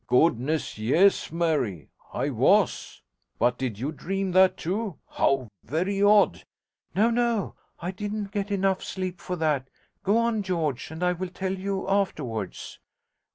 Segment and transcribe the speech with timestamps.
[0.07, 0.79] 'Goodness!
[0.79, 3.03] yes, Mary, I was;
[3.37, 4.97] but did you dream that too?
[5.11, 6.43] How very odd!'
[6.95, 9.69] 'No, no; I didn't get enough sleep for that.
[10.03, 12.79] Go on, George, and I will tell you afterwards.'